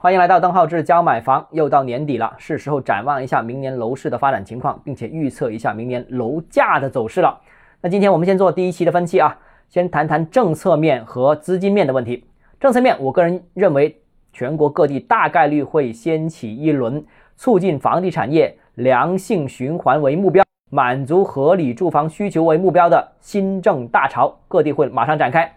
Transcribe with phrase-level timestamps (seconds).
[0.00, 1.44] 欢迎来到邓浩志教买房。
[1.50, 7.36] 又到年底了，是时候展望一下明年楼市的发展情况，并且预测一下明年楼价的走势了。
[7.80, 9.36] 那今天我们先做第一期的分析啊，
[9.68, 12.24] 先谈谈政策面和资金面的问题。
[12.60, 14.00] 政策面，我个人认为，
[14.32, 17.04] 全国各地大概率会掀起一轮
[17.36, 25.52] 促进房地产业良性循环为目标，满足合理住房需求为目标的新政大潮，各地会马上展开。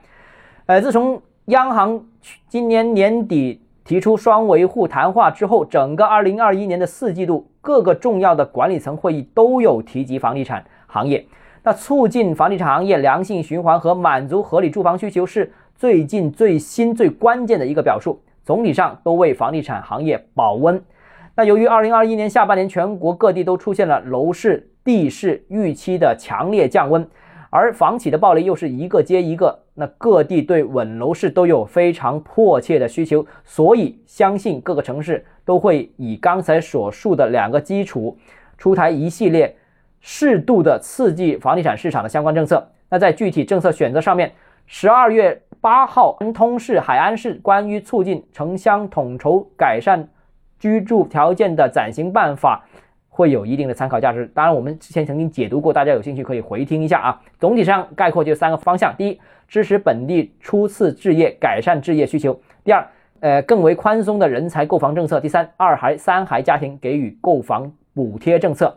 [0.66, 2.04] 呃，自从央行
[2.48, 3.62] 今年年底。
[3.92, 11.26] 提出双维护谈话之后，整个二零二一年的四季度，各个重要的管理层会议都有提及房地产行业。
[11.62, 18.18] 那促进房地产行业良性循环和满足合理住房需求是最近最新最关键的一个表述。
[18.46, 20.82] 总体上都为房地产行业保温。
[21.36, 27.06] 那由于二零二一年下半年全国各地都出现了楼市、地市预期的强烈降温。
[27.52, 38.18] 而房企的暴雷又是一个接一个，那各地对稳楼市都有非常迫切的需求，所以相信各个城市都会以刚才所述的两个基础，
[38.58, 39.54] 出台一系列
[40.00, 42.66] 适度的刺激房地产市场的相关政策。
[42.90, 44.32] 那在具体政策选择上面，
[44.66, 50.08] 十二月八号，安通市、海安市关于促进城乡统筹改善
[50.58, 52.66] 居住条件的暂行办法。
[53.14, 54.26] 会有一定的参考价值。
[54.34, 57.22] 当然，我们之前曾经解读过，大家有兴趣可以回听一下啊。
[57.38, 62.32] 总体上概括就三个方向：第一，支持本地初次置业，改善置业需求；
[62.64, 62.88] 第二，
[63.20, 68.76] 呃，更为宽松的人才购房政策；第三，二孩、三孩家庭给予购房补贴政策。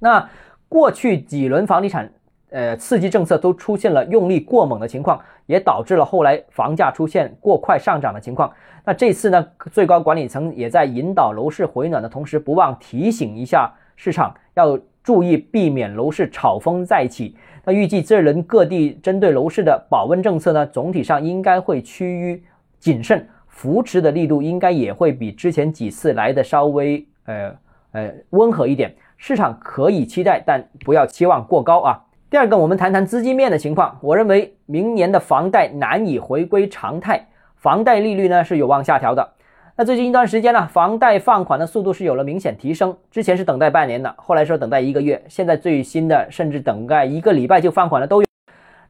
[0.00, 0.28] 那
[0.68, 2.12] 过去几轮房地产。
[2.50, 8.52] 呃，刺激政策都出现了用力过猛的情况，也导致了后来房价出现过快上涨的情况。
[8.84, 17.36] 那这次呢，最高管理层也在引导楼市回暖的同时，不忘提醒一下市场要注意避免楼市炒风再起。
[17.64, 22.42] 那预计这轮各地针对楼市的保温政策呢，总体上应该会趋于
[22.78, 27.54] 谨慎，扶持的力度应该也会比之前几次来的稍微呃
[27.92, 28.94] 呃温和一点。
[29.18, 32.00] 市场可以期待，但不要期望过高啊。
[32.30, 33.98] 第二个，我们谈谈资金面的情况。
[34.00, 39.32] 我认为明年的房贷难以回归常态，房贷利率呢是有望下调的。
[39.74, 48.28] 那最近一段时间呢，房贷放款的速度是有了明显提升，之前是等待半年的，后来说等待一个月，现在最新的甚至等待一个礼拜就放款的都有。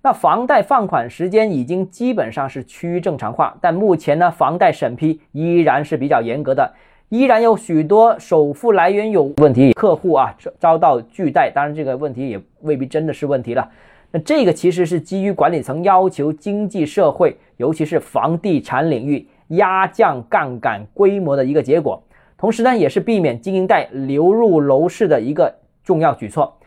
[0.03, 6.71] 那房贷放款时间已经基本上是趋于正常化，但目前呢，房贷审批依然是比较严格的。
[7.11, 13.69] 依然有许多首付来源有问题，客户啊遭遭到拒贷，当然这个问题也未必真的是问题了。
[14.13, 22.01] 那这个其实是基于管理层要求经济社会，尤其是房地产领域压降杠杆规模的一个结果，
[22.39, 26.59] 同时呢也是避免经营贷流入楼市的一个重要举措。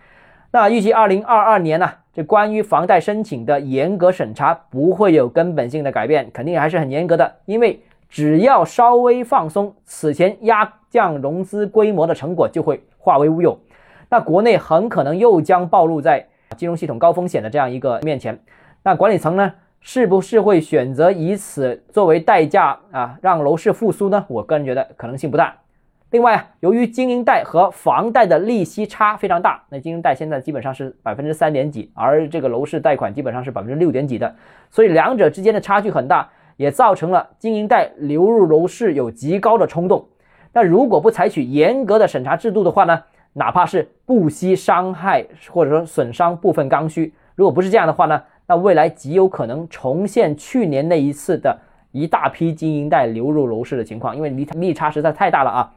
[0.52, 7.80] 那预计二零二二年呢，这关于房贷申请的严格审查不会有根本性的改变，肯定还是很严格的，因为。
[8.13, 13.59] 只要稍微放松，此前压降融资规模的成果就会化为乌有，
[14.07, 18.40] 那国内很可能又将暴露在金融系统高风险的这样一个面前。
[18.84, 19.51] 那管理层呢，
[19.81, 24.24] 是不是会选择以此作为代价啊，让楼市复苏呢？
[24.28, 25.56] 我个人觉得可能性不大。
[26.12, 34.35] 另外啊，由于经营贷和房贷的利息差非常大，那经营贷现在基本上是百分之三点几，而这个楼市贷款基本上是百分之六点几的，
[34.69, 36.30] 所以两者之间的差距很大。
[36.63, 40.07] 也造成了经营贷流入楼市有极高的冲动。
[40.53, 43.03] 那如果不采取严格的审查制度的话呢？
[43.34, 48.22] 哪怕是不惜伤害或者说损伤部分刚需，如果不是这样的话呢？
[48.46, 51.59] 那未来极有可能重现去年那一次的
[51.91, 55.74] 一大批经营贷流入楼市的情况，因为利利差实在太大了啊。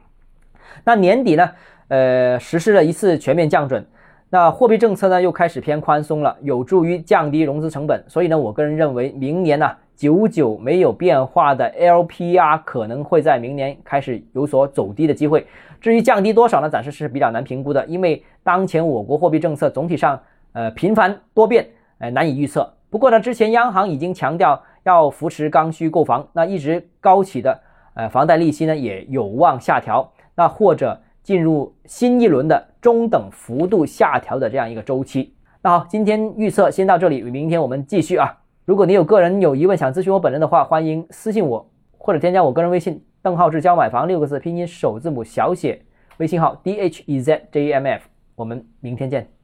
[0.83, 1.49] 那年底呢？
[1.87, 3.83] 呃，实施了一次全面降准，
[4.29, 8.03] 那货币政策呢又开始偏宽松了，有助于降低融资成本。
[8.07, 9.71] 所以呢，我个人认为明年呢。
[9.97, 15.45] 久久没有变化的 LPR 可能会在明年开始有所走低的机会。
[15.81, 16.69] 至于降低多少呢？
[16.69, 20.21] 暂时是比较难评估的，因为当前我国货币政策总体上
[20.53, 22.71] 呃频繁多变，呃难以预测。
[22.91, 27.59] 不过呢，之前央行已经强调要扶持刚需购房，那一直高企的
[27.95, 35.33] 呃房贷利息呢也有望下调，那或者进入新一轮的中等幅度下调的这样一个周期。
[35.63, 38.37] 那好，今天预测先到这里，明天我们继续啊。
[38.67, 41.65] 如果你有个人有疑问想咨询我本人的话，欢迎私信我
[41.97, 45.81] 或者添加我个人微信邓浩志教买房六个字拼音首字母小写
[46.17, 48.03] 微信号 d h e z j m f，
[48.35, 49.36] 我们明天见。